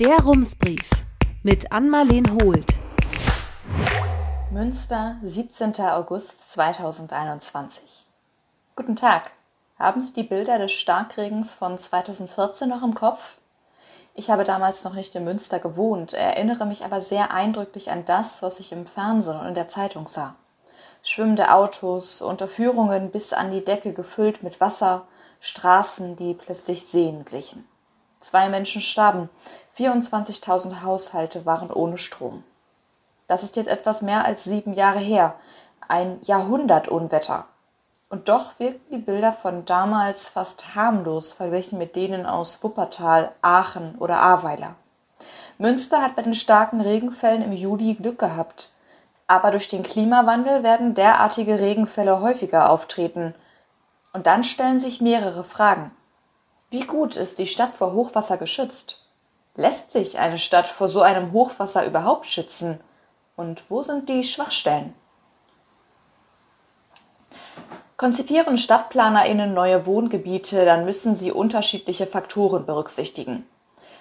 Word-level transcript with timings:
Der 0.00 0.18
Rumsbrief 0.18 0.90
mit 1.44 1.70
Ann-Marleen 1.70 2.24
Holt. 2.32 2.80
Münster, 4.50 5.18
17. 5.22 5.72
August 5.82 6.50
2021. 6.50 8.04
Guten 8.74 8.96
Tag. 8.96 9.30
Haben 9.78 10.00
Sie 10.00 10.12
die 10.12 10.24
Bilder 10.24 10.58
des 10.58 10.72
Starkregens 10.72 11.54
von 11.54 11.78
2014 11.78 12.68
noch 12.68 12.82
im 12.82 12.94
Kopf? 12.94 13.38
Ich 14.14 14.30
habe 14.30 14.42
damals 14.42 14.82
noch 14.82 14.94
nicht 14.94 15.14
in 15.14 15.22
Münster 15.22 15.60
gewohnt, 15.60 16.12
erinnere 16.12 16.66
mich 16.66 16.84
aber 16.84 17.00
sehr 17.00 17.30
eindrücklich 17.30 17.92
an 17.92 18.04
das, 18.04 18.42
was 18.42 18.58
ich 18.58 18.72
im 18.72 18.86
Fernsehen 18.86 19.38
und 19.38 19.46
in 19.46 19.54
der 19.54 19.68
Zeitung 19.68 20.08
sah. 20.08 20.34
Schwimmende 21.04 21.52
Autos, 21.52 22.20
Unterführungen 22.20 23.12
bis 23.12 23.32
an 23.32 23.52
die 23.52 23.64
Decke 23.64 23.92
gefüllt 23.92 24.42
mit 24.42 24.60
Wasser, 24.60 25.06
Straßen, 25.38 26.16
die 26.16 26.34
plötzlich 26.34 26.84
Seen 26.84 27.24
glichen. 27.24 27.64
Zwei 28.24 28.48
Menschen 28.48 28.80
starben, 28.80 29.28
24.000 29.76 30.80
Haushalte 30.82 31.44
waren 31.44 31.70
ohne 31.70 31.98
Strom. 31.98 32.42
Das 33.28 33.42
ist 33.42 33.54
jetzt 33.56 33.68
etwas 33.68 34.00
mehr 34.00 34.24
als 34.24 34.44
sieben 34.44 34.72
Jahre 34.72 34.98
her, 34.98 35.34
ein 35.88 36.18
Jahrhundertunwetter. 36.22 37.44
Und 38.08 38.30
doch 38.30 38.58
wirken 38.58 38.80
die 38.90 38.96
Bilder 38.96 39.34
von 39.34 39.66
damals 39.66 40.30
fast 40.30 40.74
harmlos 40.74 41.34
verglichen 41.34 41.76
mit 41.76 41.96
denen 41.96 42.24
aus 42.24 42.64
Wuppertal, 42.64 43.30
Aachen 43.42 43.94
oder 43.98 44.20
Ahrweiler. 44.20 44.74
Münster 45.58 46.00
hat 46.00 46.16
bei 46.16 46.22
den 46.22 46.32
starken 46.32 46.80
Regenfällen 46.80 47.42
im 47.42 47.52
Juli 47.52 47.92
Glück 47.92 48.18
gehabt. 48.18 48.72
Aber 49.26 49.50
durch 49.50 49.68
den 49.68 49.82
Klimawandel 49.82 50.62
werden 50.62 50.94
derartige 50.94 51.58
Regenfälle 51.58 52.22
häufiger 52.22 52.70
auftreten. 52.70 53.34
Und 54.14 54.26
dann 54.26 54.44
stellen 54.44 54.80
sich 54.80 55.02
mehrere 55.02 55.44
Fragen. 55.44 55.90
Wie 56.74 56.80
gut 56.80 57.14
ist 57.16 57.38
die 57.38 57.46
Stadt 57.46 57.76
vor 57.76 57.92
Hochwasser 57.92 58.36
geschützt? 58.36 59.00
Lässt 59.54 59.92
sich 59.92 60.18
eine 60.18 60.38
Stadt 60.38 60.66
vor 60.66 60.88
so 60.88 61.02
einem 61.02 61.30
Hochwasser 61.30 61.86
überhaupt 61.86 62.26
schützen? 62.26 62.80
Und 63.36 63.62
wo 63.68 63.82
sind 63.82 64.08
die 64.08 64.24
Schwachstellen? 64.24 64.92
Konzipieren 67.96 68.58
StadtplanerInnen 68.58 69.54
neue 69.54 69.86
Wohngebiete, 69.86 70.64
dann 70.64 70.84
müssen 70.84 71.14
sie 71.14 71.30
unterschiedliche 71.30 72.08
Faktoren 72.08 72.66
berücksichtigen. 72.66 73.46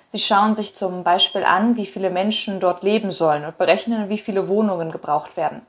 Sie 0.08 0.18
schauen 0.18 0.56
sich 0.56 0.74
zum 0.74 1.04
Beispiel 1.04 1.44
an, 1.44 1.78
wie 1.78 1.86
viele 1.86 2.10
Menschen 2.10 2.60
dort 2.60 2.82
leben 2.82 3.12
sollen 3.12 3.46
und 3.46 3.60
berechnen, 3.60 4.10
wie 4.10 4.18
viele 4.18 4.48
Wohnungen 4.48 4.92
gebraucht 4.92 5.38
werden. 5.38 5.62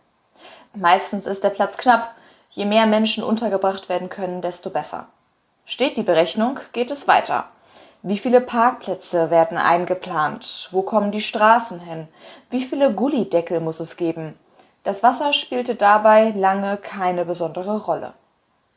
Meistens 0.73 1.27
ist 1.27 1.45
der 1.45 1.51
Platz 1.51 1.77
knapp. 1.77 2.15
Je 2.49 2.65
mehr 2.65 2.87
Menschen 2.87 3.23
untergebracht 3.23 3.91
werden 3.91 4.09
können, 4.09 4.41
desto 4.41 4.71
besser. 4.71 5.09
Steht 5.67 5.97
die 5.97 6.03
Berechnung, 6.03 6.61
geht 6.73 6.91
es 6.91 7.09
weiter. 7.09 7.47
Wie 8.03 8.19
viele 8.19 8.43
Parkplätze 8.43 9.31
werden 9.31 9.57
eingeplant? 9.57 10.69
Wo 10.73 10.83
kommen 10.83 11.11
die 11.11 11.23
Straßen 11.23 11.81
hin? 11.81 12.07
Wie 12.51 12.63
viele 12.63 12.93
Gullideckel 12.93 13.61
muss 13.61 13.81
es 13.81 13.97
geben? 13.97 14.39
Das 14.83 15.03
Wasser 15.03 15.33
spielte 15.33 15.75
dabei 15.75 16.35
lange 16.37 16.77
keine 16.77 17.25
besondere 17.25 17.79
Rolle. 17.79 18.13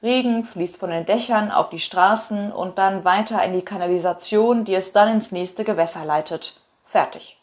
Regen 0.01 0.45
fließt 0.45 0.77
von 0.77 0.91
den 0.91 1.05
Dächern 1.05 1.51
auf 1.51 1.69
die 1.69 1.79
Straßen 1.79 2.53
und 2.53 2.77
dann 2.77 3.03
weiter 3.03 3.43
in 3.43 3.51
die 3.51 3.65
Kanalisation, 3.65 4.63
die 4.63 4.75
es 4.75 4.93
dann 4.93 5.09
ins 5.09 5.33
nächste 5.33 5.65
Gewässer 5.65 6.05
leitet. 6.05 6.61
Fertig. 6.85 7.37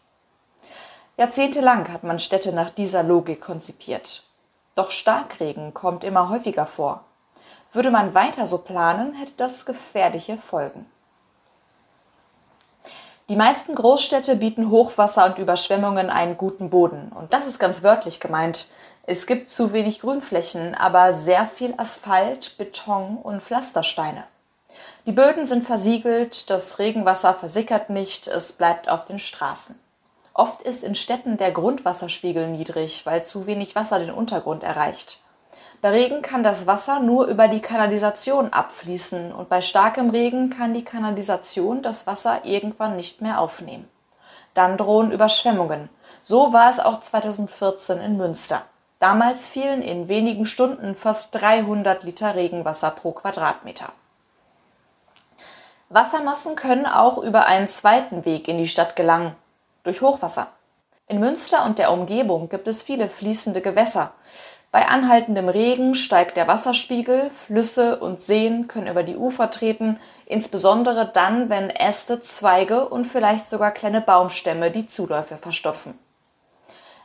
Jahrzehntelang 1.19 1.93
hat 1.93 2.03
man 2.03 2.19
Städte 2.19 2.55
nach 2.55 2.71
dieser 2.71 3.03
Logik 3.03 3.43
konzipiert. 3.43 4.23
Doch 4.75 4.91
Starkregen 4.91 5.75
kommt 5.75 6.03
immer 6.03 6.31
häufiger 6.31 6.65
vor. 6.65 7.05
Würde 7.75 7.91
man 7.91 8.15
weiter 8.15 8.47
so 8.47 8.59
planen, 8.59 9.15
hätte 9.15 9.33
das 9.37 9.67
gefährliche 9.67 10.39
Folgen. 10.39 10.87
Die 13.29 13.37
meisten 13.37 13.75
Großstädte 13.75 14.37
bieten 14.37 14.71
Hochwasser 14.71 15.25
und 15.27 15.39
Überschwemmungen 15.39 16.09
einen 16.09 16.37
guten 16.37 16.71
Boden. 16.71 17.11
Und 17.13 17.33
das 17.33 17.47
ist 17.47 17.59
ganz 17.59 17.83
wörtlich 17.83 18.21
gemeint. 18.21 18.69
Es 19.07 19.27
gibt 19.27 19.51
zu 19.51 19.73
wenig 19.73 20.01
Grünflächen, 20.01 20.77
aber 20.77 21.13
sehr 21.13 21.47
viel 21.47 21.75
Asphalt, 21.77 22.57
Beton 22.59 23.17
und 23.17 23.43
Pflastersteine. 23.43 24.23
Die 25.07 25.13
Böden 25.13 25.47
sind 25.47 25.67
versiegelt, 25.67 26.51
das 26.51 26.79
Regenwasser 26.79 27.35
versickert 27.35 27.91
nicht, 27.91 28.29
es 28.29 28.53
bleibt 28.53 28.89
auf 28.89 29.05
den 29.05 29.19
Straßen. 29.19 29.79
Oft 30.33 30.63
ist 30.63 30.85
in 30.85 30.95
Städten 30.95 31.39
der 31.39 31.51
Grundwasserspiegel 31.51 32.49
niedrig, 32.49 33.05
weil 33.05 33.25
zu 33.25 33.47
wenig 33.47 33.75
Wasser 33.75 33.99
den 33.99 34.13
Untergrund 34.13 34.63
erreicht. 34.63 35.24
Bei 35.85 35.91
Regen 35.91 36.23
kann 36.23 36.43
das 36.43 36.67
Wasser 36.67 36.99
nur 37.01 37.27
über 37.27 37.47
die 37.47 37.61
Kanalisation 37.61 38.55
abfließen 38.55 39.35
und 39.35 39.51
bei 39.51 39.61
starkem 39.61 40.09
Regen 40.09 40.49
kann 40.49 40.73
die 40.73 40.83
Kanalisation 40.83 41.83
das 41.83 42.07
Wasser 42.07 42.47
irgendwann 42.47 42.97
nicht 42.97 43.21
mehr 43.21 43.39
aufnehmen. 43.39 43.87
Dann 44.55 44.79
drohen 44.79 45.13
Überschwemmungen. 45.13 45.91
So 46.23 46.55
war 46.55 46.71
es 46.71 46.81
auch 46.81 47.01
2014 47.01 48.01
in 48.01 48.17
Münster. 48.17 48.63
Damals 48.99 49.47
fielen 49.47 49.83
in 49.83 50.09
wenigen 50.09 50.47
Stunden 50.47 50.95
fast 50.95 51.35
300 51.35 52.03
Liter 52.03 52.35
Regenwasser 52.35 52.91
pro 52.91 53.13
Quadratmeter. 53.13 53.93
Wassermassen 55.91 56.57
können 56.57 56.87
auch 56.87 57.19
über 57.19 57.45
einen 57.45 57.69
zweiten 57.69 58.25
Weg 58.25 58.49
in 58.49 58.57
die 58.57 58.69
Stadt 58.69 58.97
gelangen, 58.97 59.37
durch 59.83 60.01
Hochwasser. 60.01 60.47
In 61.09 61.21
Münster 61.21 61.67
und 61.67 61.79
der 61.79 61.93
Umgebung 61.93 62.49
gibt 62.49 62.67
es 62.69 62.83
viele 62.83 63.11
fließende 63.11 63.61
Gewässer. 63.61 64.13
Bei 64.75 64.89
anhaltendem 64.89 65.49
Regen 65.49 65.95
steigt 65.95 66.37
der 66.37 66.49
Wasserspiegel, 66.49 67.31
Flüsse 67.31 68.01
und 68.01 68.21
Seen 68.21 68.67
können 68.67 68.89
über 68.89 69.05
die 69.05 69.15
Ufer 69.15 69.53
treten, 69.53 70.01
insbesondere 70.27 71.07
dann, 71.07 71.49
wenn 71.49 71.71
Äste, 71.71 72.21
Zweige 72.21 72.89
und 72.89 73.05
vielleicht 73.05 73.49
sogar 73.49 73.71
kleine 73.71 74.01
Baumstämme 74.01 74.73
die 74.73 74.89
Zuläufe 74.89 75.37
verstopfen. 75.37 75.97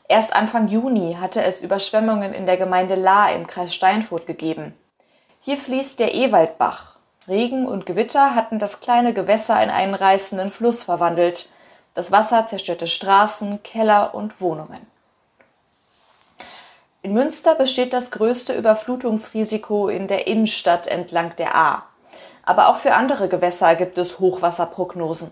Erst 0.08 0.36
Anfang 0.36 0.68
Juni 0.68 1.18
hatte 1.22 1.44
es 1.44 1.62
Überschwemmungen 1.62 2.34
in 2.34 2.48
der 2.48 2.58
Gemeinde 2.58 2.96
Lahr 2.96 3.36
im 3.36 3.46
Kreis 3.46 3.76
Steinfurt 3.76 4.26
gegeben. 4.26 4.74
Hier 5.40 5.58
fließt 5.58 6.00
der 6.00 6.16
Ewaldbach. 6.16 6.96
Regen 7.28 7.68
und 7.68 7.86
Gewitter 7.86 8.34
hatten 8.34 8.58
das 8.58 8.80
kleine 8.80 9.14
Gewässer 9.14 9.62
in 9.62 9.70
einen 9.70 9.94
reißenden 9.94 10.50
Fluss 10.50 10.82
verwandelt. 10.82 11.50
Das 11.94 12.12
Wasser 12.12 12.48
zerstörte 12.48 12.88
Straßen, 12.88 13.62
Keller 13.62 14.16
und 14.16 14.42
Wohnungen. 14.42 14.88
In 17.02 17.14
Münster 17.14 17.56
besteht 17.56 17.94
das 17.94 18.12
größte 18.12 18.54
Überflutungsrisiko 18.54 19.88
in 19.88 20.08
der 20.08 20.28
Innenstadt 20.28 20.86
entlang 20.88 21.34
der 21.38 21.56
Ahr. 21.56 21.86
Aber 22.44 22.68
auch 22.68 22.78
für 22.78 22.94
andere 22.94 23.30
Gewässer 23.30 23.76
gibt 23.76 23.98
es 23.98 24.20
Hochwasserprognosen. 24.20 25.32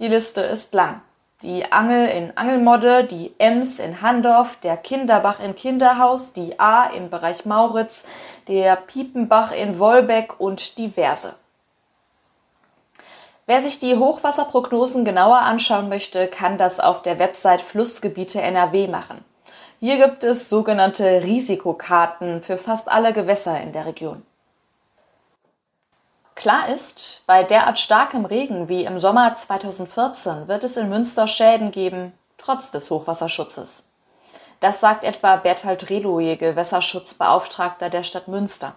Die 0.00 0.08
Liste 0.08 0.40
ist 0.40 0.74
lang. 0.74 1.02
Die 1.42 1.70
Angel 1.70 2.08
in 2.08 2.36
Angelmodde, 2.36 3.04
die 3.04 3.32
Ems 3.38 3.78
in 3.78 4.02
Handorf, 4.02 4.56
der 4.62 4.76
Kinderbach 4.76 5.38
in 5.38 5.54
Kinderhaus, 5.54 6.32
die 6.32 6.58
Ahr 6.58 6.92
im 6.94 7.10
Bereich 7.10 7.44
Mauritz, 7.44 8.06
der 8.48 8.74
Piepenbach 8.74 9.52
in 9.52 9.78
Wolbeck 9.78 10.40
und 10.40 10.78
diverse. 10.78 11.34
Wer 13.46 13.60
sich 13.60 13.78
die 13.78 13.96
Hochwasserprognosen 13.96 15.04
genauer 15.04 15.40
anschauen 15.40 15.88
möchte, 15.88 16.26
kann 16.26 16.58
das 16.58 16.80
auf 16.80 17.02
der 17.02 17.18
Website 17.18 17.60
Flussgebiete 17.60 18.40
NRW 18.40 18.88
machen. 18.88 19.22
Hier 19.80 19.98
gibt 19.98 20.24
es 20.24 20.48
sogenannte 20.48 21.22
Risikokarten 21.24 22.42
für 22.42 22.56
fast 22.56 22.88
alle 22.88 23.12
Gewässer 23.12 23.60
in 23.60 23.72
der 23.72 23.86
Region. 23.86 24.24
Klar 26.34 26.68
ist, 26.68 27.22
bei 27.26 27.42
derart 27.42 27.78
starkem 27.78 28.24
Regen 28.24 28.68
wie 28.68 28.84
im 28.84 28.98
Sommer 28.98 29.34
2014 29.36 30.48
wird 30.48 30.64
es 30.64 30.76
in 30.76 30.88
Münster 30.88 31.28
Schäden 31.28 31.70
geben, 31.70 32.12
trotz 32.38 32.70
des 32.70 32.90
Hochwasserschutzes. 32.90 33.88
Das 34.60 34.80
sagt 34.80 35.04
etwa 35.04 35.36
Berthold 35.36 35.90
Reloje, 35.90 36.36
Gewässerschutzbeauftragter 36.36 37.90
der 37.90 38.04
Stadt 38.04 38.28
Münster. 38.28 38.74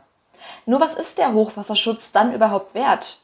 Nur 0.65 0.79
was 0.79 0.93
ist 0.93 1.17
der 1.17 1.33
Hochwasserschutz 1.33 2.11
dann 2.11 2.33
überhaupt 2.33 2.73
wert? 2.73 3.19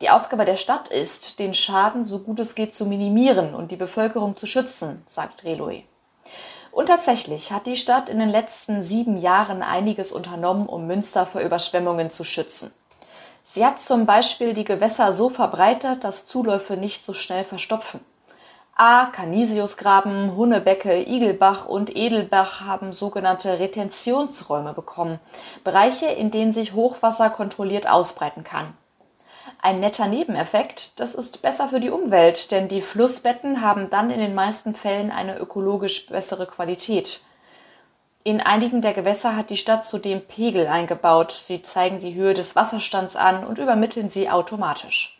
Die 0.00 0.10
Aufgabe 0.10 0.44
der 0.44 0.56
Stadt 0.56 0.88
ist, 0.88 1.38
den 1.38 1.54
Schaden 1.54 2.04
so 2.04 2.18
gut 2.18 2.40
es 2.40 2.54
geht 2.54 2.74
zu 2.74 2.86
minimieren 2.86 3.54
und 3.54 3.70
die 3.70 3.76
Bevölkerung 3.76 4.36
zu 4.36 4.46
schützen, 4.46 5.02
sagt 5.06 5.44
Reloje. 5.44 5.84
Und 6.72 6.86
tatsächlich 6.86 7.52
hat 7.52 7.66
die 7.66 7.76
Stadt 7.76 8.08
in 8.08 8.18
den 8.18 8.30
letzten 8.30 8.82
sieben 8.82 9.18
Jahren 9.18 9.62
einiges 9.62 10.10
unternommen, 10.10 10.66
um 10.66 10.86
Münster 10.86 11.26
vor 11.26 11.42
Überschwemmungen 11.42 12.10
zu 12.10 12.24
schützen. 12.24 12.72
Sie 13.44 13.64
hat 13.64 13.80
zum 13.80 14.06
Beispiel 14.06 14.54
die 14.54 14.64
Gewässer 14.64 15.12
so 15.12 15.28
verbreitert, 15.28 16.02
dass 16.02 16.26
Zuläufe 16.26 16.78
nicht 16.78 17.04
so 17.04 17.12
schnell 17.12 17.44
verstopfen. 17.44 18.00
A. 18.74 19.06
Canisiusgraben, 19.06 20.34
Hunnebecke, 20.34 21.06
Igelbach 21.06 21.66
und 21.66 21.94
Edelbach 21.94 22.62
haben 22.62 22.94
sogenannte 22.94 23.58
Retentionsräume 23.58 24.72
bekommen, 24.72 25.20
Bereiche, 25.64 26.06
in 26.06 26.30
denen 26.30 26.52
sich 26.52 26.72
Hochwasser 26.72 27.28
kontrolliert 27.28 27.86
ausbreiten 27.86 28.44
kann. 28.44 28.74
Ein 29.64 29.78
netter 29.78 30.08
Nebeneffekt, 30.08 30.98
das 30.98 31.14
ist 31.14 31.40
besser 31.40 31.68
für 31.68 31.78
die 31.78 31.90
Umwelt, 31.90 32.50
denn 32.50 32.66
die 32.66 32.80
Flussbetten 32.82 33.60
haben 33.60 33.88
dann 33.90 34.10
in 34.10 34.18
den 34.18 34.34
meisten 34.34 34.74
Fällen 34.74 35.12
eine 35.12 35.38
ökologisch 35.38 36.06
bessere 36.06 36.48
Qualität. 36.48 37.20
In 38.24 38.40
einigen 38.40 38.82
der 38.82 38.92
Gewässer 38.92 39.36
hat 39.36 39.50
die 39.50 39.56
Stadt 39.56 39.86
zudem 39.86 40.20
Pegel 40.20 40.66
eingebaut. 40.66 41.38
Sie 41.40 41.62
zeigen 41.62 42.00
die 42.00 42.14
Höhe 42.14 42.34
des 42.34 42.56
Wasserstands 42.56 43.14
an 43.14 43.46
und 43.46 43.58
übermitteln 43.58 44.08
sie 44.08 44.28
automatisch. 44.28 45.16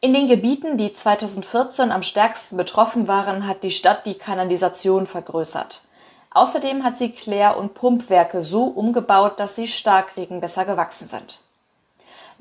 In 0.00 0.12
den 0.12 0.26
Gebieten, 0.26 0.78
die 0.78 0.92
2014 0.92 1.92
am 1.92 2.02
stärksten 2.02 2.56
betroffen 2.56 3.06
waren, 3.06 3.46
hat 3.46 3.62
die 3.62 3.70
Stadt 3.70 4.04
die 4.04 4.14
Kanalisation 4.14 5.06
vergrößert. 5.06 5.82
Außerdem 6.32 6.82
hat 6.82 6.98
sie 6.98 7.12
Klär- 7.12 7.56
und 7.56 7.74
Pumpwerke 7.74 8.42
so 8.42 8.64
umgebaut, 8.64 9.38
dass 9.38 9.54
sie 9.54 9.68
Starkregen 9.68 10.40
besser 10.40 10.64
gewachsen 10.64 11.06
sind. 11.06 11.38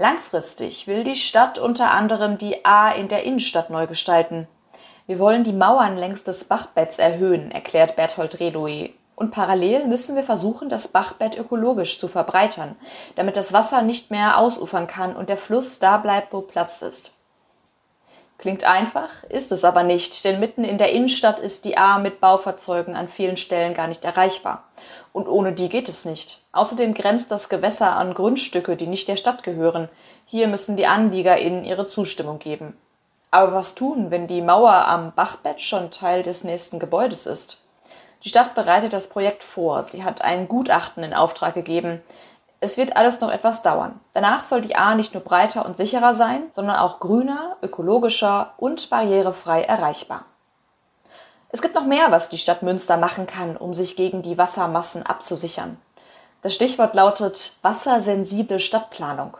Langfristig 0.01 0.87
will 0.87 1.03
die 1.03 1.17
Stadt 1.17 1.59
unter 1.59 1.91
anderem 1.91 2.37
die 2.37 2.63
A 2.63 2.89
in 2.89 3.09
der 3.09 3.23
Innenstadt 3.23 3.69
neu 3.69 3.85
gestalten. 3.85 4.47
Wir 5.07 5.19
wollen 5.19 5.43
die 5.43 5.51
Mauern 5.51 5.97
längs 5.97 6.23
des 6.23 6.45
Bachbetts 6.45 6.99
erhöhen, 6.99 7.51
erklärt 7.51 7.97
Berthold 7.97 8.39
Redoe. 8.39 8.91
Und 9.17 9.31
parallel 9.31 9.87
müssen 9.87 10.15
wir 10.15 10.23
versuchen, 10.23 10.69
das 10.69 10.87
Bachbett 10.87 11.37
ökologisch 11.37 11.99
zu 11.99 12.07
verbreitern, 12.07 12.77
damit 13.17 13.35
das 13.35 13.51
Wasser 13.51 13.81
nicht 13.81 14.09
mehr 14.09 14.37
ausufern 14.37 14.87
kann 14.87 15.17
und 15.17 15.27
der 15.27 15.37
Fluss 15.37 15.79
da 15.79 15.97
bleibt, 15.97 16.31
wo 16.31 16.39
Platz 16.39 16.81
ist. 16.81 17.11
Klingt 18.39 18.63
einfach, 18.63 19.09
ist 19.27 19.51
es 19.51 19.65
aber 19.65 19.83
nicht, 19.83 20.23
denn 20.23 20.39
mitten 20.39 20.63
in 20.63 20.77
der 20.77 20.93
Innenstadt 20.93 21.39
ist 21.39 21.65
die 21.65 21.77
A 21.77 21.99
mit 21.99 22.21
Baufahrzeugen 22.21 22.95
an 22.95 23.09
vielen 23.09 23.35
Stellen 23.35 23.73
gar 23.73 23.87
nicht 23.87 24.05
erreichbar. 24.05 24.63
Und 25.11 25.27
ohne 25.27 25.51
die 25.51 25.67
geht 25.67 25.89
es 25.89 26.05
nicht. 26.05 26.41
Außerdem 26.53 26.93
grenzt 26.93 27.31
das 27.31 27.49
Gewässer 27.49 27.97
an 27.97 28.13
Grundstücke, 28.13 28.77
die 28.77 28.87
nicht 28.87 29.09
der 29.09 29.17
Stadt 29.17 29.43
gehören. 29.43 29.89
Hier 30.25 30.47
müssen 30.47 30.77
die 30.77 30.85
AnliegerInnen 30.85 31.65
ihre 31.65 31.87
Zustimmung 31.87 32.39
geben. 32.39 32.77
Aber 33.29 33.53
was 33.53 33.75
tun, 33.75 34.09
wenn 34.09 34.27
die 34.27 34.41
Mauer 34.41 34.87
am 34.87 35.11
Bachbett 35.13 35.59
schon 35.59 35.91
Teil 35.91 36.23
des 36.23 36.45
nächsten 36.45 36.79
Gebäudes 36.79 37.25
ist? 37.25 37.57
Die 38.23 38.29
Stadt 38.29 38.55
bereitet 38.55 38.93
das 38.93 39.09
Projekt 39.09 39.43
vor. 39.43 39.83
Sie 39.83 40.05
hat 40.05 40.21
ein 40.21 40.47
Gutachten 40.47 41.03
in 41.03 41.13
Auftrag 41.13 41.55
gegeben. 41.55 42.01
Es 42.61 42.75
wird 42.75 42.97
alles 42.97 43.21
noch 43.21 43.31
etwas 43.31 43.61
dauern. 43.61 43.99
Danach 44.13 44.45
soll 44.45 44.61
die 44.61 44.75
A 44.75 44.95
nicht 44.95 45.13
nur 45.13 45.23
breiter 45.23 45.65
und 45.65 45.77
sicherer 45.77 46.13
sein, 46.13 46.43
sondern 46.51 46.75
auch 46.75 46.99
grüner, 46.99 47.55
ökologischer 47.61 48.53
und 48.57 48.89
barrierefrei 48.89 49.63
erreichbar. 49.63 50.25
Es 51.51 51.61
gibt 51.61 51.75
noch 51.75 51.85
mehr, 51.85 52.11
was 52.11 52.29
die 52.29 52.37
Stadt 52.37 52.61
Münster 52.61 52.97
machen 52.97 53.25
kann, 53.25 53.57
um 53.57 53.73
sich 53.73 53.95
gegen 53.95 54.21
die 54.21 54.37
Wassermassen 54.37 55.05
abzusichern. 55.05 55.77
Das 56.41 56.53
Stichwort 56.53 56.95
lautet 56.95 57.53
wassersensible 57.61 58.59
Stadtplanung. 58.59 59.37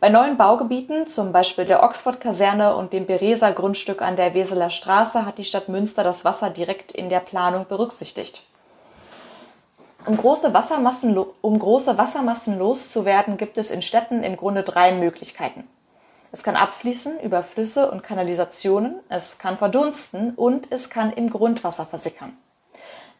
Bei 0.00 0.08
neuen 0.08 0.36
Baugebieten, 0.36 1.06
zum 1.06 1.32
Beispiel 1.32 1.64
der 1.64 1.82
Oxford-Kaserne 1.82 2.76
und 2.76 2.92
dem 2.92 3.06
Bereser 3.06 3.52
Grundstück 3.52 4.02
an 4.02 4.16
der 4.16 4.34
Weseler 4.34 4.70
Straße, 4.70 5.24
hat 5.24 5.38
die 5.38 5.44
Stadt 5.44 5.68
Münster 5.68 6.04
das 6.04 6.24
Wasser 6.24 6.50
direkt 6.50 6.92
in 6.92 7.08
der 7.08 7.20
Planung 7.20 7.66
berücksichtigt. 7.66 8.42
Um 10.06 10.16
große, 10.16 10.54
Wassermassen, 10.54 11.18
um 11.40 11.58
große 11.58 11.98
Wassermassen 11.98 12.58
loszuwerden, 12.58 13.36
gibt 13.36 13.58
es 13.58 13.70
in 13.70 13.82
Städten 13.82 14.22
im 14.22 14.36
Grunde 14.36 14.62
drei 14.62 14.92
Möglichkeiten. 14.92 15.64
Es 16.30 16.42
kann 16.42 16.56
abfließen 16.56 17.20
über 17.20 17.42
Flüsse 17.42 17.90
und 17.90 18.02
Kanalisationen, 18.02 19.00
es 19.08 19.38
kann 19.38 19.56
verdunsten 19.56 20.34
und 20.34 20.70
es 20.70 20.90
kann 20.90 21.12
im 21.12 21.30
Grundwasser 21.30 21.86
versickern. 21.86 22.36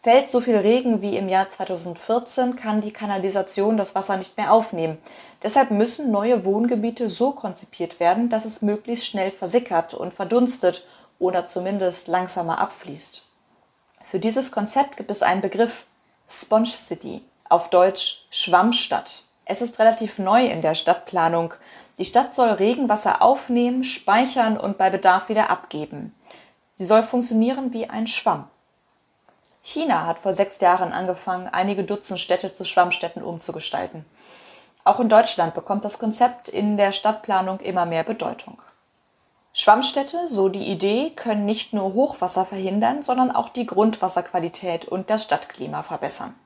Fällt 0.03 0.31
so 0.31 0.41
viel 0.41 0.57
Regen 0.57 1.03
wie 1.03 1.17
im 1.17 1.29
Jahr 1.29 1.51
2014, 1.51 2.55
kann 2.55 2.81
die 2.81 2.93
Kanalisation 2.93 3.77
das 3.77 3.97
Wasser 3.97 4.17
nicht 4.17 4.37
mehr 4.37 4.53
aufnehmen. 4.53 4.99
Deshalb 5.43 5.73
müssen 5.73 6.13
neue 6.13 6.45
Wohngebiete 6.45 7.11
so 7.11 7.33
konzipiert 7.33 7.99
werden, 7.99 8.29
dass 8.29 8.45
es 8.45 8.63
möglichst 8.63 9.07
schnell 9.07 9.33
versickert 9.33 9.95
und 9.95 10.15
verdunstet 10.15 10.87
oder 11.19 11.47
zumindest 11.47 12.07
langsamer 12.07 12.61
abfließt. 12.61 13.25
Für 14.05 14.21
dieses 14.21 14.53
Konzept 14.53 14.97
gibt 14.97 15.11
es 15.11 15.23
einen 15.23 15.41
Begriff, 15.41 15.85
Sponge 16.31 16.67
City, 16.67 17.23
auf 17.49 17.71
Deutsch 17.71 18.27
Schwammstadt. 18.31 19.23
Es 19.47 19.63
ist 19.63 19.79
relativ 19.79 20.19
neu 20.19 20.45
in 20.45 20.61
der 20.61 20.75
Stadtplanung. 20.75 21.55
Die 21.97 22.05
Stadt 22.05 22.35
soll 22.35 22.51
Regenwasser 22.51 23.23
aufnehmen, 23.23 23.83
speichern 23.83 24.59
und 24.59 24.77
bei 24.77 24.91
Bedarf 24.91 25.31
wieder 25.31 25.49
abgeben. 25.49 26.15
Sie 26.75 26.85
soll 26.85 27.03
funktionieren 27.03 27.73
wie 27.73 27.89
ein 27.89 28.07
Schwamm. 28.07 28.47
China 29.63 30.05
hat 30.05 30.19
vor 30.19 30.35
sechs 30.35 30.61
Jahren 30.61 30.93
angefangen, 30.93 31.49
einige 31.49 31.83
Dutzend 31.83 32.21
Städte 32.21 32.53
zu 32.53 32.67
Schwammstädten 32.67 33.23
umzugestalten. 33.23 34.05
Auch 34.85 35.01
in 35.01 35.09
Deutschland 35.09 35.55
bekommt 35.55 35.87
das 35.87 35.99
Konzept 35.99 36.51
in 36.51 36.77
der 36.77 36.93
Stadtplanung 36.93 37.61
immer 37.61 37.87
mehr 37.87 38.05
Bedeutung. 38.05 38.59
Schwammstädte, 39.61 40.29
so 40.29 40.49
die 40.49 40.71
Idee, 40.71 41.11
können 41.17 41.45
nicht 41.45 41.73
nur 41.73 41.93
Hochwasser 41.93 42.47
verhindern, 42.47 43.03
sondern 43.03 43.33
auch 43.33 43.49
die 43.49 43.67
Grundwasserqualität 43.67 44.85
und 44.85 45.11
das 45.11 45.25
Stadtklima 45.25 45.83
verbessern. 45.83 46.37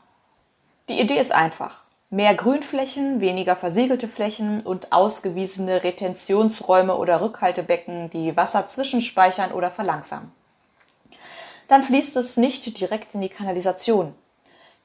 Die 0.89 0.99
Idee 0.99 1.21
ist 1.21 1.31
einfach. 1.31 1.83
Mehr 2.09 2.35
Grünflächen, 2.35 3.21
weniger 3.21 3.55
versiegelte 3.55 4.09
Flächen 4.09 4.63
und 4.63 4.93
ausgewiesene 4.93 5.85
Retentionsräume 5.85 6.97
oder 6.97 7.21
Rückhaltebecken, 7.21 8.09
die 8.09 8.35
Wasser 8.35 8.67
zwischenspeichern 8.67 9.53
oder 9.53 9.71
verlangsamen. 9.71 10.33
Dann 11.69 11.83
fließt 11.83 12.17
es 12.17 12.39
nicht 12.39 12.81
direkt 12.81 13.15
in 13.15 13.21
die 13.21 13.29
Kanalisation. 13.29 14.15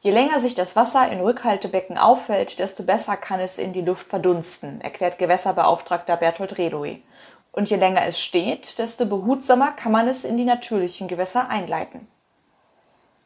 Je 0.02 0.12
länger 0.12 0.42
sich 0.42 0.54
das 0.54 0.76
Wasser 0.76 1.10
in 1.10 1.22
Rückhaltebecken 1.22 1.98
auffällt, 1.98 2.60
desto 2.60 2.84
besser 2.84 3.16
kann 3.16 3.40
es 3.40 3.58
in 3.58 3.72
die 3.72 3.82
Luft 3.82 4.10
verdunsten, 4.10 4.82
erklärt 4.82 5.18
Gewässerbeauftragter 5.18 6.18
Berthold 6.18 6.58
Redoe. 6.58 7.00
Und 7.58 7.72
je 7.72 7.78
länger 7.78 8.04
es 8.06 8.20
steht, 8.20 8.78
desto 8.78 9.08
behutsamer 9.08 9.72
kann 9.72 9.92
man 9.92 10.08
es 10.08 10.24
in 10.24 10.38
die 10.38 10.46
natürlichen 10.46 11.08
Gewässer 11.08 11.50
einleiten. 11.50 12.08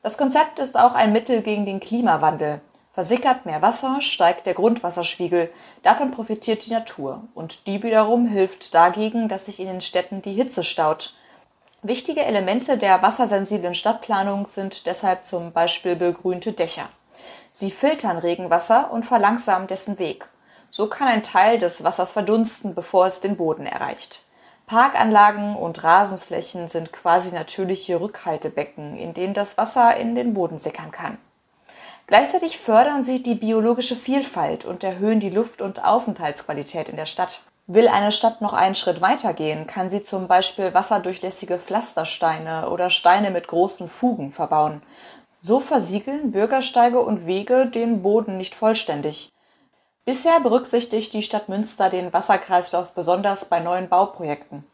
Das 0.04 0.18
Konzept 0.18 0.58
ist 0.58 0.80
auch 0.80 0.94
ein 0.94 1.12
Mittel 1.12 1.42
gegen 1.42 1.66
den 1.66 1.82
Klimawandel. 1.82 2.62
Versickert 2.94 3.46
mehr 3.46 3.62
Wasser, 3.62 4.00
steigt 4.00 4.46
der 4.46 4.54
Grundwasserspiegel. 4.54 5.52
Davon 5.84 6.12
profitiert 6.12 6.66
die 6.66 6.72
Natur. 6.72 7.24
Und 7.34 7.68
die 7.68 7.84
wiederum 7.84 8.26
hilft 8.26 8.74
dagegen, 8.74 9.28
dass 9.28 9.48
sich 9.48 9.60
in 9.60 9.68
den 9.68 9.82
Städten 9.82 10.22
die 10.22 10.34
Hitze 10.34 10.64
staut. 10.64 11.14
Wichtige 11.82 12.24
Elemente 12.24 12.78
der 12.78 13.02
wassersensiblen 13.02 13.76
Stadtplanung 13.76 14.46
sind 14.46 14.86
deshalb 14.86 15.26
zum 15.26 15.52
Beispiel 15.52 15.98
begrünte 15.98 16.54
Dächer. 16.54 16.88
Sie 17.50 17.70
filtern 17.70 18.18
Regenwasser 18.18 18.94
und 18.94 19.04
verlangsamen 19.04 19.68
dessen 19.68 20.00
Weg. 20.00 20.30
So 20.74 20.88
kann 20.88 21.10
ein 21.10 21.22
Teil 21.22 21.60
des 21.60 21.84
Wassers 21.84 22.14
verdunsten, 22.14 22.74
bevor 22.74 23.06
es 23.06 23.20
den 23.20 23.36
Boden 23.36 23.66
erreicht. 23.66 24.22
Parkanlagen 24.68 25.58
und 25.58 25.84
Rasenflächen 25.84 26.70
sind 26.70 26.94
quasi 26.94 27.36
natürliche 27.36 28.00
Rückhaltebecken, 28.00 28.98
in 28.98 29.14
denen 29.14 29.34
das 29.34 29.58
Wasser 29.58 29.98
in 29.98 30.16
den 30.16 30.34
Boden 30.34 30.60
sickern 30.60 30.92
kann. 30.92 31.18
Gleichzeitig 32.08 32.58
fördern 32.58 33.04
sie 33.04 33.22
die 33.22 33.36
biologische 33.36 33.98
Vielfalt 33.98 34.64
und 34.64 34.86
erhöhen 34.86 35.20
die 35.20 35.30
Luft- 35.30 35.62
und 35.62 35.84
Aufenthaltsqualität 35.84 36.88
in 36.88 36.96
der 36.96 37.06
Stadt. 37.06 37.42
Will 37.68 37.90
eine 37.90 38.14
Stadt 38.14 38.40
noch 38.40 38.54
einen 38.54 38.76
Schritt 38.76 39.02
weiter 39.02 39.34
gehen, 39.34 39.68
kann 39.68 39.90
sie 39.90 40.04
zum 40.04 40.30
Beispiel 40.30 40.74
wasserdurchlässige 40.74 41.60
Pflastersteine 41.60 42.70
oder 42.70 42.90
Steine 42.90 43.32
mit 43.32 43.50
großen 43.50 43.90
Fugen 43.90 44.32
verbauen. 44.32 44.82
So 45.42 45.60
versiegeln 45.60 46.32
Bürgersteige 46.32 47.02
und 47.02 47.26
Wege 47.26 47.66
den 47.66 48.02
Boden 48.02 48.38
nicht 48.38 48.56
vollständig. 48.56 49.34
Bisher 50.04 50.40
berücksichtigt 50.40 51.14
die 51.14 51.22
Stadt 51.22 51.48
Münster 51.48 51.90
den 51.90 52.12
Wasserkreislauf 52.12 52.94
besonders 52.94 53.46
bei 53.46 53.60
neuen 53.60 53.88
Bauprojekten. 53.88 54.66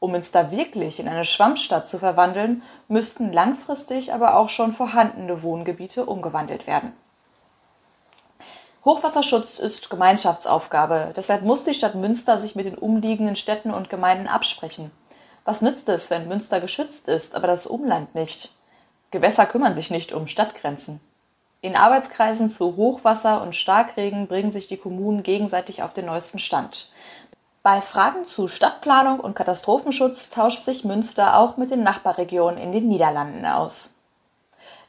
Um 0.00 0.12
Münster 0.12 0.50
wirklich 0.50 0.98
in 0.98 1.08
eine 1.08 1.26
Schwammstadt 1.26 1.86
zu 1.88 1.98
verwandeln, 1.98 2.62
müssten 2.88 3.34
langfristig 3.34 4.14
aber 4.14 4.36
auch 4.36 4.48
schon 4.48 4.72
vorhandene 4.72 5.42
Wohngebiete 5.42 6.06
umgewandelt 6.06 6.66
werden. 6.66 6.94
Hochwasserschutz 8.84 9.58
ist 9.58 9.90
Gemeinschaftsaufgabe, 9.90 11.12
deshalb 11.14 11.42
muss 11.42 11.64
die 11.64 11.74
Stadt 11.74 11.94
Münster 11.94 12.38
sich 12.38 12.56
mit 12.56 12.64
den 12.64 12.74
umliegenden 12.74 13.36
Städten 13.36 13.72
und 13.72 13.90
Gemeinden 13.90 14.26
absprechen. 14.26 14.90
Was 15.44 15.60
nützt 15.60 15.88
es, 15.90 16.08
wenn 16.08 16.28
Münster 16.28 16.60
geschützt 16.60 17.08
ist, 17.08 17.34
aber 17.34 17.46
das 17.46 17.66
Umland 17.66 18.14
nicht? 18.14 18.54
Gewässer 19.10 19.44
kümmern 19.44 19.74
sich 19.74 19.90
nicht 19.90 20.12
um 20.12 20.26
Stadtgrenzen. 20.26 21.00
In 21.64 21.76
Arbeitskreisen 21.76 22.50
zu 22.50 22.74
Hochwasser 22.74 23.40
und 23.40 23.54
Starkregen 23.54 24.26
bringen 24.26 24.50
sich 24.50 24.66
die 24.66 24.76
Kommunen 24.76 25.22
gegenseitig 25.22 25.84
auf 25.84 25.92
den 25.92 26.06
neuesten 26.06 26.40
Stand. 26.40 26.90
Bei 27.62 27.80
Fragen 27.80 28.26
zu 28.26 28.48
Stadtplanung 28.48 29.20
und 29.20 29.36
Katastrophenschutz 29.36 30.30
tauscht 30.30 30.64
sich 30.64 30.84
Münster 30.84 31.38
auch 31.38 31.56
mit 31.56 31.70
den 31.70 31.84
Nachbarregionen 31.84 32.58
in 32.58 32.72
den 32.72 32.88
Niederlanden 32.88 33.46
aus. 33.46 33.94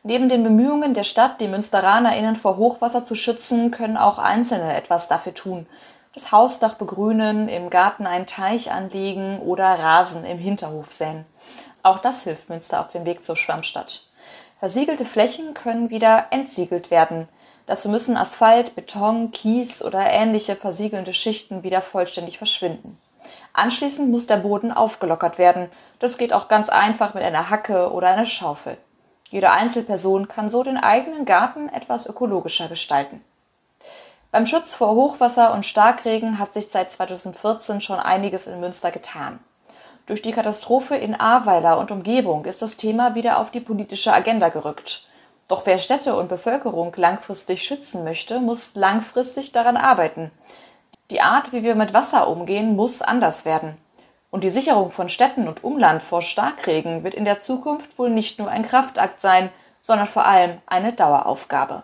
Neben 0.01 0.29
den 0.29 0.43
Bemühungen 0.43 0.95
der 0.95 1.03
Stadt, 1.03 1.39
die 1.39 1.47
MünsteranerInnen 1.47 2.35
vor 2.35 2.57
Hochwasser 2.57 3.05
zu 3.05 3.13
schützen, 3.13 3.69
können 3.69 3.95
auch 3.95 4.17
Einzelne 4.17 4.75
etwas 4.75 5.07
dafür 5.07 5.35
tun. 5.35 5.67
Das 6.15 6.31
Hausdach 6.31 6.73
begrünen, 6.73 7.49
im 7.49 7.69
Garten 7.69 8.07
einen 8.07 8.25
Teich 8.25 8.71
anlegen 8.71 9.37
oder 9.41 9.77
Rasen 9.77 10.25
im 10.25 10.39
Hinterhof 10.39 10.91
säen. 10.91 11.25
Auch 11.83 11.99
das 11.99 12.23
hilft 12.23 12.49
Münster 12.49 12.79
auf 12.79 12.91
dem 12.91 13.05
Weg 13.05 13.23
zur 13.23 13.35
Schwammstadt. 13.35 14.01
Versiegelte 14.63 15.03
Flächen 15.03 15.53
können 15.53 15.89
wieder 15.89 16.27
entsiegelt 16.29 16.89
werden. 16.89 17.27
Dazu 17.65 17.89
müssen 17.89 18.15
Asphalt, 18.15 18.75
Beton, 18.75 19.31
Kies 19.31 19.83
oder 19.83 20.09
ähnliche 20.09 20.55
versiegelnde 20.55 21.13
Schichten 21.13 21.63
wieder 21.63 21.81
vollständig 21.81 22.37
verschwinden. 22.37 22.97
Anschließend 23.51 24.09
muss 24.09 24.25
der 24.25 24.37
Boden 24.37 24.71
aufgelockert 24.71 25.37
werden. 25.37 25.69
Das 25.99 26.17
geht 26.17 26.31
auch 26.31 26.47
ganz 26.47 26.69
einfach 26.69 27.13
mit 27.13 27.23
einer 27.23 27.49
Hacke 27.49 27.91
oder 27.91 28.07
einer 28.07 28.25
Schaufel. 28.25 28.77
Jede 29.31 29.51
Einzelperson 29.51 30.29
kann 30.29 30.49
so 30.49 30.63
den 30.63 30.77
eigenen 30.77 31.25
Garten 31.25 31.67
etwas 31.67 32.05
ökologischer 32.05 32.69
gestalten. 32.69 33.21
Beim 34.31 34.45
Schutz 34.45 34.75
vor 34.75 34.95
Hochwasser 34.95 35.53
und 35.53 35.65
Starkregen 35.65 36.39
hat 36.39 36.53
sich 36.53 36.69
seit 36.69 36.89
2014 36.89 37.81
schon 37.81 37.99
einiges 37.99 38.47
in 38.47 38.61
Münster 38.61 38.91
getan. 38.91 39.39
Durch 40.05 40.21
die 40.21 40.33
Katastrophe 40.33 40.95
in 40.95 41.15
Ahrweiler 41.15 41.77
und 41.79 41.89
Umgebung 41.89 42.43
ist 42.45 42.61
das 42.61 42.75
Thema 42.75 43.15
wieder 43.15 43.39
auf 43.39 43.51
die 43.51 43.61
politische 43.61 44.11
Agenda 44.11 44.49
gerückt. 44.49 45.07
Doch 45.47 45.65
wer 45.65 45.77
Städte 45.77 46.15
und 46.15 46.27
Bevölkerung 46.27 46.93
langfristig 46.97 47.63
schützen 47.63 48.03
möchte, 48.03 48.39
muss 48.39 48.75
langfristig 48.75 49.53
daran 49.53 49.77
arbeiten. 49.77 50.31
Die 51.09 51.21
Art, 51.21 51.53
wie 51.53 51.63
wir 51.63 51.75
mit 51.75 51.93
Wasser 51.93 52.27
umgehen, 52.27 52.75
muss 52.75 53.01
anders 53.01 53.45
werden. 53.45 53.77
Und 54.29 54.43
die 54.43 54.49
Sicherung 54.49 54.91
von 54.91 55.09
Städten 55.09 55.47
und 55.47 55.63
Umland 55.63 56.01
vor 56.01 56.21
Starkregen 56.21 57.03
wird 57.03 57.13
in 57.13 57.23
der 57.23 57.39
Zukunft 57.39 57.97
wohl 57.97 58.09
nicht 58.09 58.39
nur 58.39 58.49
ein 58.49 58.63
Kraftakt 58.63 59.21
sein, 59.21 59.49
sondern 59.79 60.07
vor 60.07 60.25
allem 60.25 60.57
eine 60.65 60.91
Daueraufgabe. 60.91 61.83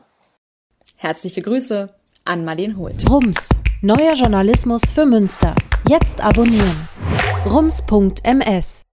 Herzliche 0.95 1.41
Grüße 1.41 1.93
an 2.25 2.43
Marleen 2.43 2.77
Holt. 2.77 3.09
Rums, 3.09 3.49
neuer 3.81 4.13
Journalismus 4.13 4.81
für 4.93 5.05
Münster. 5.05 5.53
Jetzt 5.87 6.21
abonnieren. 6.21 6.87
rums.ms 7.45 8.83